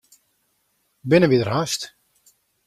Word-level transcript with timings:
Binne 1.09 1.27
wy 1.29 1.37
der 1.41 1.51
hast? 1.53 1.81